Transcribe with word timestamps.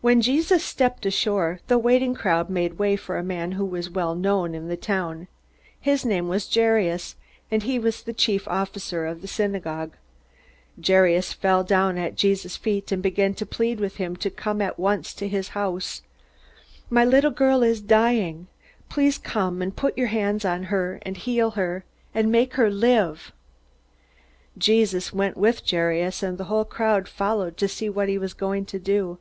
When 0.00 0.22
Jesus 0.22 0.64
stepped 0.64 1.04
ashore, 1.04 1.60
the 1.68 1.76
waiting 1.76 2.14
crowd 2.14 2.48
made 2.48 2.78
way 2.78 2.96
for 2.96 3.18
a 3.18 3.22
man 3.22 3.52
who 3.52 3.66
was 3.66 3.90
well 3.90 4.14
known 4.14 4.54
in 4.54 4.68
the 4.68 4.76
town. 4.78 5.28
His 5.78 6.02
name 6.02 6.28
was 6.28 6.48
Jairus, 6.48 7.14
and 7.50 7.62
he 7.64 7.78
was 7.78 8.00
the 8.02 8.14
chief 8.14 8.48
officer 8.48 9.04
of 9.04 9.20
the 9.20 9.28
synagogue. 9.28 9.98
Jairus 10.82 11.34
fell 11.34 11.62
down 11.62 11.98
at 11.98 12.16
Jesus' 12.16 12.56
feet 12.56 12.90
and 12.90 13.02
began 13.02 13.34
to 13.34 13.44
plead 13.44 13.80
with 13.80 13.96
him 13.96 14.16
to 14.16 14.30
come 14.30 14.60
to 14.60 15.28
his 15.28 15.48
house 15.48 15.98
at 15.98 16.02
once: 16.02 16.02
"My 16.88 17.04
little 17.04 17.30
girl 17.30 17.62
is 17.62 17.82
dying. 17.82 18.46
Please 18.88 19.18
come 19.18 19.60
and 19.60 19.76
put 19.76 19.94
your 19.98 20.06
hands 20.06 20.46
on 20.46 20.62
her, 20.72 21.00
and 21.02 21.18
heal 21.18 21.50
her, 21.50 21.84
and 22.14 22.32
make 22.32 22.54
her 22.54 22.70
live!" 22.70 23.30
Jesus 24.56 25.12
went 25.12 25.36
with 25.36 25.60
Jairus, 25.70 26.22
and 26.22 26.38
the 26.38 26.44
whole 26.44 26.64
crowd 26.64 27.06
followed 27.06 27.58
to 27.58 27.68
see 27.68 27.90
what 27.90 28.08
he 28.08 28.16
was 28.16 28.32
going 28.32 28.64
to 28.64 28.78
do. 28.78 29.18